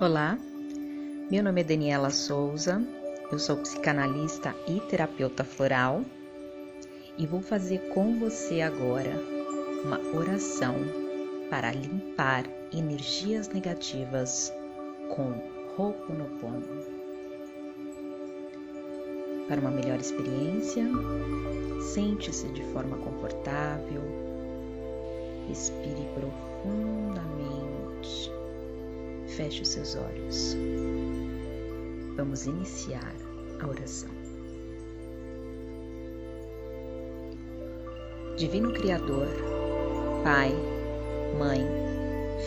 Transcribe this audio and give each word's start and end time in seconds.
Olá, 0.00 0.36
meu 1.30 1.44
nome 1.44 1.60
é 1.60 1.64
Daniela 1.64 2.10
Souza, 2.10 2.82
eu 3.30 3.38
sou 3.38 3.58
psicanalista 3.58 4.52
e 4.66 4.80
terapeuta 4.80 5.44
floral 5.44 6.02
e 7.16 7.24
vou 7.24 7.40
fazer 7.40 7.78
com 7.90 8.18
você 8.18 8.60
agora 8.60 9.12
uma 9.84 10.00
oração 10.12 10.74
para 11.48 11.70
limpar 11.70 12.42
energias 12.72 13.48
negativas 13.50 14.52
com 15.14 15.32
Ho'oponopono. 15.78 16.66
Para 19.46 19.60
uma 19.60 19.70
melhor 19.70 20.00
experiência, 20.00 20.84
sente-se 21.94 22.48
de 22.48 22.64
forma 22.72 22.96
confortável, 22.96 24.02
respire 25.46 26.04
profundamente, 26.14 28.32
feche 29.36 29.62
os 29.62 29.68
seus 29.68 29.96
olhos. 29.96 30.56
Vamos 32.16 32.46
iniciar 32.46 33.14
a 33.60 33.66
oração. 33.66 34.10
Divino 38.36 38.72
Criador, 38.72 39.28
Pai, 40.22 40.52
Mãe, 41.38 41.66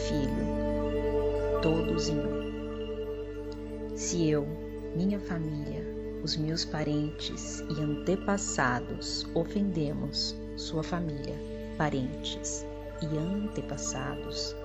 Filho, 0.08 1.62
todos 1.62 2.10
em 2.10 2.20
um. 2.20 3.96
Se 3.96 4.30
eu, 4.30 4.48
minha 4.96 5.20
família, 5.20 5.86
os 6.24 6.38
meus 6.38 6.64
parentes 6.64 7.60
e 7.62 7.82
antepassados 7.82 9.26
ofendemos 9.34 10.36
sua 10.56 10.84
família, 10.84 11.36
parentes 11.78 12.66
e 13.02 13.18
antepassados 13.18 14.56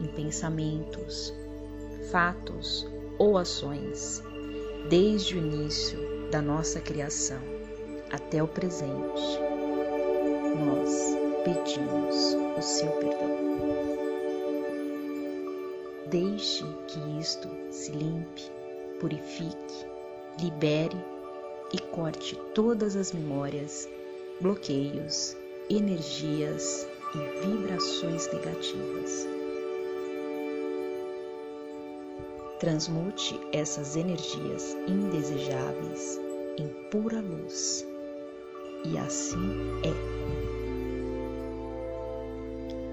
em 0.00 0.06
pensamentos, 0.08 1.34
fatos 2.10 2.86
ou 3.18 3.38
ações, 3.38 4.22
desde 4.88 5.36
o 5.36 5.38
início 5.38 5.98
da 6.30 6.42
nossa 6.42 6.80
criação 6.80 7.40
até 8.10 8.42
o 8.42 8.48
presente 8.48 9.52
nós 10.54 11.16
pedimos 11.44 12.34
o 12.58 12.62
seu 12.62 12.90
perdão. 12.92 13.32
Deixe 16.06 16.64
que 16.88 17.20
isto 17.20 17.48
se 17.70 17.90
limpe, 17.92 18.42
purifique, 19.00 19.86
libere 20.40 20.96
e 21.72 21.78
corte 21.78 22.36
todas 22.54 22.96
as 22.96 23.12
memórias, 23.12 23.88
bloqueios, 24.40 25.36
energias 25.70 26.86
e 27.14 27.46
vibrações 27.46 28.30
negativas. 28.30 29.26
Transmute 32.62 33.40
essas 33.52 33.96
energias 33.96 34.76
indesejáveis 34.86 36.20
em 36.56 36.68
pura 36.92 37.20
luz. 37.20 37.84
E 38.84 38.96
assim 38.98 39.58
é 39.82 39.92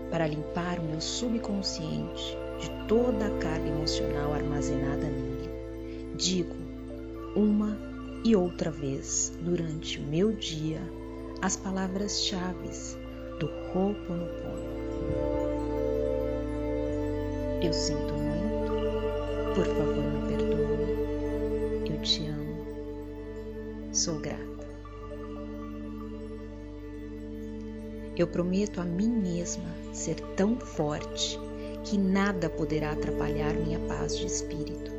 para 0.10 0.26
limpar 0.26 0.80
o 0.80 0.84
meu 0.86 1.00
subconsciente 1.00 2.36
de 2.60 2.88
toda 2.88 3.28
a 3.28 3.38
carga 3.38 3.68
emocional 3.68 4.34
armazenada 4.34 5.06
nele. 5.06 5.52
Digo 6.16 6.56
uma 7.36 7.78
e 8.26 8.36
outra 8.36 8.72
vez 8.72 9.32
durante 9.40 10.00
o 10.00 10.04
meu 10.08 10.32
dia 10.32 10.82
as 11.44 11.56
palavras-chave 11.56 12.72
do 13.40 13.46
Ho'oponopono. 13.46 14.80
Eu 17.62 17.72
sinto 17.72 18.14
muito, 18.14 18.29
por 19.56 19.66
favor 19.66 20.04
me 20.04 20.28
perdoe, 20.28 21.92
eu 21.92 22.02
te 22.02 22.28
amo, 22.28 22.66
sou 23.92 24.20
grata. 24.20 24.68
Eu 28.16 28.28
prometo 28.28 28.82
a 28.82 28.84
mim 28.84 29.10
mesma 29.10 29.70
ser 29.94 30.16
tão 30.36 30.60
forte 30.60 31.40
que 31.86 31.98
nada 31.98 32.50
poderá 32.50 32.92
atrapalhar 32.92 33.54
minha 33.54 33.80
paz 33.88 34.18
de 34.18 34.26
espírito. 34.26 34.92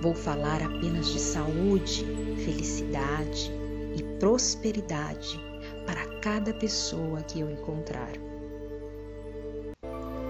Vou 0.00 0.14
falar 0.14 0.62
apenas 0.62 1.08
de 1.08 1.18
saúde, 1.18 2.04
felicidade 2.44 3.52
e 3.96 4.02
prosperidade 4.18 5.38
para 5.86 6.06
cada 6.20 6.54
pessoa 6.54 7.22
que 7.22 7.40
eu 7.40 7.50
encontrar. 7.50 8.27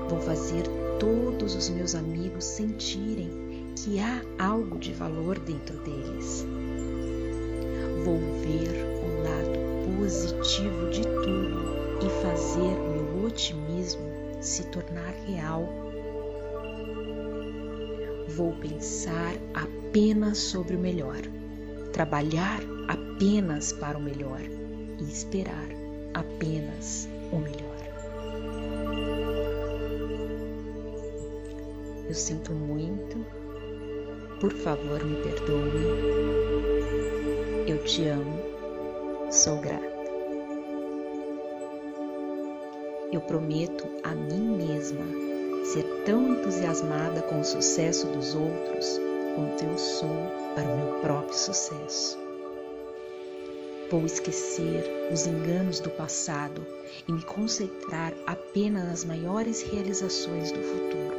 Vou 0.09 0.21
fazer 0.21 0.65
todos 0.99 1.55
os 1.55 1.69
meus 1.69 1.95
amigos 1.95 2.45
sentirem 2.45 3.31
que 3.77 3.99
há 4.01 4.23
algo 4.39 4.79
de 4.79 4.93
valor 4.93 5.39
dentro 5.39 5.77
deles. 5.79 6.47
Vou 8.05 8.19
ver 8.41 8.71
o 9.05 9.23
lado 9.23 9.99
positivo 9.99 10.91
de 10.91 11.03
tudo 11.03 11.79
e 12.05 12.23
fazer 12.23 12.61
meu 12.61 13.25
otimismo 13.27 14.09
se 14.41 14.65
tornar 14.69 15.13
real. 15.27 15.69
Vou 18.29 18.53
pensar 18.55 19.35
apenas 19.55 20.39
sobre 20.39 20.77
o 20.77 20.79
melhor, 20.79 21.21
trabalhar 21.93 22.61
apenas 22.89 23.73
para 23.73 23.99
o 23.99 24.03
melhor 24.03 24.41
e 24.41 25.05
esperar 25.05 25.69
apenas 26.15 27.09
o 27.33 27.37
melhor. 27.37 27.78
Eu 32.09 32.15
sinto 32.15 32.53
muito, 32.53 33.25
por 34.41 34.51
favor 34.53 35.05
me 35.05 35.23
perdoe. 35.23 35.85
Eu 37.67 37.85
te 37.85 38.07
amo 38.09 38.49
sou 39.31 39.59
grata. 39.61 39.87
Eu 43.13 43.21
prometo 43.21 43.87
a 44.03 44.15
mim 44.15 44.57
mesma 44.57 45.05
ser 45.67 45.85
tão 46.07 46.33
entusiasmada 46.33 47.21
com 47.23 47.41
o 47.41 47.45
sucesso 47.45 48.07
dos 48.07 48.35
outros 48.35 48.99
quanto 49.35 49.65
eu 49.65 49.77
sou 49.77 50.09
para 50.55 50.65
o 50.65 50.77
meu 50.77 51.01
próprio 51.01 51.37
sucesso. 51.37 52.19
Vou 53.91 54.05
esquecer 54.07 55.11
os 55.13 55.27
enganos 55.27 55.81
do 55.81 55.91
passado 55.91 56.67
e 57.07 57.13
me 57.13 57.23
concentrar 57.23 58.15
apenas 58.27 58.85
nas 58.85 59.05
maiores 59.05 59.63
realizações 59.63 60.53
do 60.53 60.63
futuro. 60.63 61.18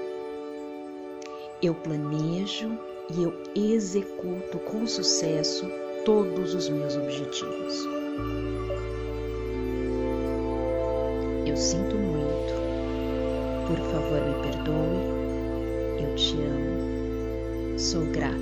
Eu 1.62 1.74
planejo 1.74 2.72
e 3.14 3.22
eu 3.22 3.34
executo 3.54 4.58
com 4.60 4.88
sucesso 4.88 5.70
todos 6.06 6.56
os 6.56 6.70
meus 6.70 6.96
objetivos. 6.96 7.86
Eu 11.46 11.58
sinto 11.58 11.98
muito. 11.98 12.54
Por 13.68 13.78
favor, 13.78 14.22
me 14.22 14.42
perdoe. 14.42 16.02
Eu 16.02 16.16
te 16.16 16.36
amo. 16.36 17.78
Sou 17.78 18.06
grata. 18.06 18.38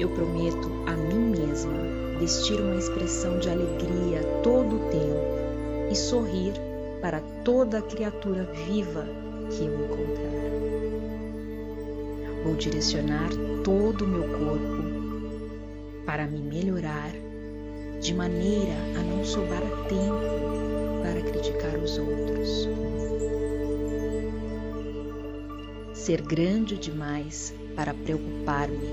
Eu 0.00 0.08
prometo 0.08 0.68
a 0.88 0.96
mim 0.96 1.30
mesma 1.38 2.18
vestir 2.18 2.60
uma 2.60 2.74
expressão 2.74 3.38
de 3.38 3.50
alegria 3.50 4.24
todo 4.42 4.74
o 4.74 4.90
tempo 4.90 5.92
e 5.92 5.94
sorrir 5.94 6.69
para 7.00 7.20
toda 7.44 7.82
criatura 7.82 8.44
viva 8.66 9.06
que 9.50 9.64
eu 9.64 9.84
encontrar. 9.84 10.30
Vou 12.44 12.54
direcionar 12.54 13.30
todo 13.64 14.04
o 14.04 14.08
meu 14.08 14.22
corpo 14.22 14.90
para 16.06 16.26
me 16.26 16.40
melhorar, 16.40 17.12
de 18.00 18.14
maneira 18.14 18.74
a 18.98 19.02
não 19.02 19.24
sobrar 19.24 19.62
tempo 19.88 21.02
para 21.02 21.20
criticar 21.22 21.76
os 21.76 21.98
outros. 21.98 22.68
Ser 25.92 26.22
grande 26.22 26.78
demais 26.78 27.54
para 27.76 27.92
preocupar-me, 27.92 28.88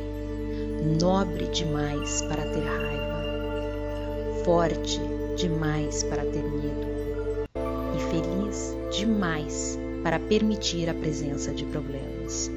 nobre 1.00 1.48
demais 1.48 2.22
para 2.24 2.44
ter 2.44 2.64
raiva, 2.64 4.44
forte 4.44 5.00
demais 5.38 6.04
para 6.04 6.24
ter 6.26 6.44
medo 6.44 6.98
feliz 8.10 8.76
demais 8.92 9.78
para 10.04 10.20
permitir 10.20 10.90
a 10.90 10.94
presença 10.94 11.54
de 11.54 11.66
problemas. 11.66 12.50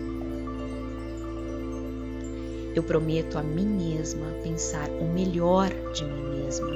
Eu 2.75 2.83
prometo 2.83 3.37
a 3.37 3.43
mim 3.43 3.67
mesma 3.67 4.27
pensar 4.45 4.89
o 4.89 5.05
melhor 5.05 5.69
de 5.93 6.05
mim 6.05 6.43
mesma 6.43 6.71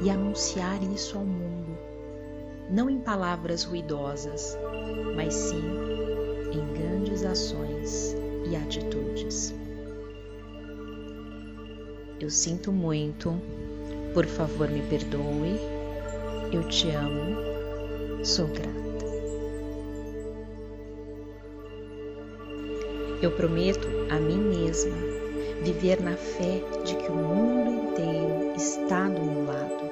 e 0.00 0.10
anunciar 0.10 0.80
isso 0.82 1.18
ao 1.18 1.24
mundo, 1.24 1.76
não 2.70 2.88
em 2.88 2.98
palavras 2.98 3.64
ruidosas, 3.64 4.56
mas 5.16 5.34
sim 5.34 5.62
em 6.52 6.78
grandes 6.78 7.24
ações 7.24 8.16
e 8.48 8.54
atitudes. 8.54 9.54
Eu 12.20 12.30
sinto 12.30 12.70
muito, 12.70 13.34
por 14.12 14.26
favor 14.26 14.70
me 14.70 14.82
perdoe, 14.82 15.58
eu 16.52 16.62
te 16.68 16.90
amo, 16.90 17.53
sou 18.24 18.46
grata. 18.46 18.72
Eu 23.20 23.30
prometo 23.32 23.86
a 24.10 24.18
mim 24.18 24.38
mesma 24.38 24.96
viver 25.62 26.00
na 26.00 26.16
fé 26.16 26.62
de 26.84 26.96
que 26.96 27.10
o 27.10 27.14
mundo 27.14 27.70
inteiro 27.70 28.54
está 28.56 29.08
do 29.08 29.20
meu 29.20 29.44
lado. 29.44 29.84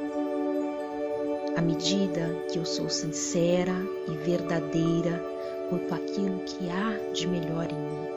À 1.56 1.60
medida 1.60 2.26
que 2.50 2.58
eu 2.58 2.64
sou 2.64 2.88
sincera 2.88 3.74
e 4.08 4.16
verdadeira 4.24 5.22
quanto 5.68 5.94
àquilo 5.94 6.40
que 6.40 6.70
há 6.70 7.12
de 7.12 7.26
melhor 7.26 7.68
em 7.70 7.76
mim. 7.76 8.08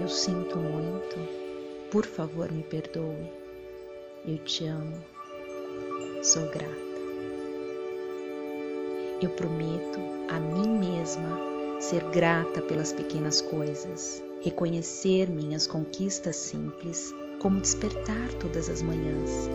Eu 0.00 0.08
sinto 0.08 0.58
muito, 0.58 1.16
por 1.90 2.06
favor 2.06 2.50
me 2.50 2.62
perdoe. 2.62 3.30
Eu 4.26 4.38
te 4.38 4.66
amo, 4.66 5.02
sou 6.22 6.48
grata. 6.48 6.91
Eu 9.22 9.30
prometo 9.30 10.00
a 10.28 10.40
mim 10.40 10.80
mesma 10.80 11.38
ser 11.78 12.02
grata 12.10 12.60
pelas 12.60 12.92
pequenas 12.92 13.40
coisas, 13.40 14.20
reconhecer 14.40 15.30
minhas 15.30 15.64
conquistas 15.64 16.34
simples, 16.34 17.14
como 17.38 17.60
despertar 17.60 18.32
todas 18.40 18.68
as 18.68 18.82
manhãs, 18.82 19.48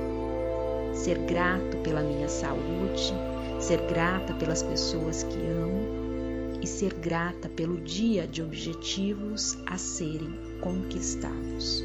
ser 0.94 1.18
grato 1.18 1.76
pela 1.84 2.02
minha 2.02 2.30
saúde, 2.30 3.14
ser 3.60 3.82
grata 3.90 4.34
pelas 4.36 4.64
pessoas 4.64 5.24
que 5.24 5.38
amo 5.38 6.62
e 6.62 6.66
ser 6.66 6.94
grata 6.94 7.50
pelo 7.50 7.78
dia 7.82 8.26
de 8.26 8.42
objetivos 8.42 9.58
a 9.66 9.78
serem 9.78 10.34
conquistados. 10.62 11.84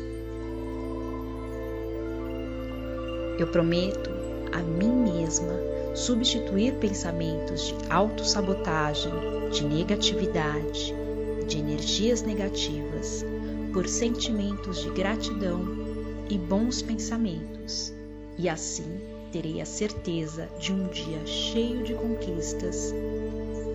Eu 3.40 3.48
prometo 3.48 4.10
a 4.52 4.58
mim 4.58 4.92
mesma 4.92 5.81
substituir 5.94 6.74
pensamentos 6.74 7.68
de 7.68 7.74
autossabotagem, 7.90 9.12
de 9.50 9.64
negatividade, 9.64 10.94
de 11.46 11.58
energias 11.58 12.22
negativas 12.22 13.24
por 13.72 13.86
sentimentos 13.86 14.82
de 14.82 14.90
gratidão 14.90 15.60
e 16.30 16.38
bons 16.38 16.82
pensamentos, 16.82 17.92
e 18.38 18.48
assim 18.48 19.00
terei 19.30 19.60
a 19.60 19.66
certeza 19.66 20.48
de 20.58 20.72
um 20.72 20.88
dia 20.88 21.24
cheio 21.26 21.82
de 21.82 21.94
conquistas 21.94 22.94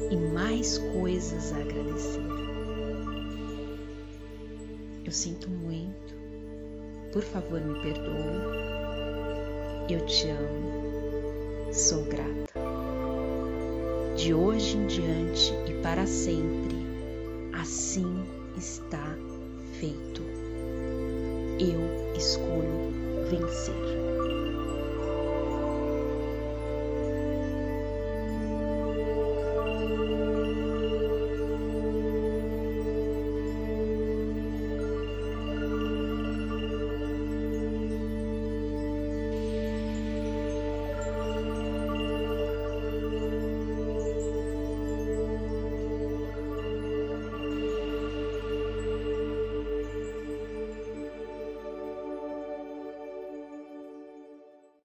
e 0.09 0.15
mais 0.15 0.77
coisas 0.77 1.51
a 1.53 1.57
agradecer. 1.57 2.21
Eu 5.03 5.11
sinto 5.11 5.49
muito, 5.49 6.15
por 7.11 7.23
favor 7.23 7.61
me 7.61 7.79
perdoe, 7.81 8.67
eu 9.89 10.05
te 10.05 10.29
amo 10.29 10.76
sou 11.77 12.03
grata. 12.05 12.59
De 14.15 14.33
hoje 14.33 14.77
em 14.77 14.87
diante 14.87 15.53
e 15.69 15.73
para 15.83 16.07
sempre, 16.07 16.75
assim 17.53 18.25
está 18.57 19.15
feito. 19.79 20.23
Eu 21.59 22.15
escolho 22.17 22.91
vencer. 23.29 24.16